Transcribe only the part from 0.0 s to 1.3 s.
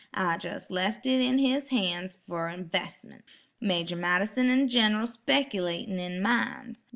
I jes' lef' it